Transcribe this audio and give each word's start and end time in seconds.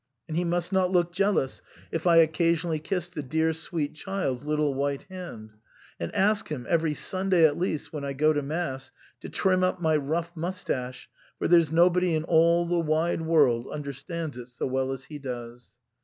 And 0.27 0.35
he 0.35 0.43
must 0.43 0.71
not 0.71 0.89
look 0.89 1.11
jealous 1.13 1.61
if 1.91 2.07
I 2.07 2.15
occasionally 2.15 2.79
kiss 2.79 3.07
the 3.07 3.21
dear 3.21 3.53
sweet 3.53 3.93
child's 3.93 4.43
little 4.43 4.73
white 4.73 5.03
hand; 5.11 5.53
and 5.99 6.11
ask 6.15 6.47
him— 6.47 6.65
every 6.67 6.95
Sunday, 6.95 7.45
at 7.45 7.55
least 7.55 7.93
when 7.93 8.03
I 8.03 8.13
go 8.13 8.33
to 8.33 8.41
Mass, 8.41 8.91
to 9.19 9.29
trim 9.29 9.63
up 9.63 9.79
my 9.79 9.95
rough 9.95 10.31
moustache, 10.35 11.07
for 11.37 11.47
there's 11.47 11.71
nobody 11.71 12.15
in 12.15 12.23
all 12.23 12.65
the 12.65 12.79
wide 12.79 13.21
world 13.21 13.67
understands 13.71 14.39
it 14.39 14.47
so 14.47 14.65
well 14.65 14.91
as 14.91 15.03
he 15.03 15.19
does." 15.19 15.75